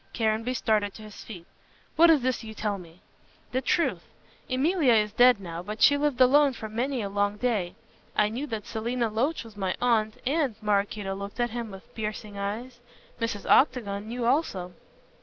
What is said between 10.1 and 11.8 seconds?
and," Maraquito looked at him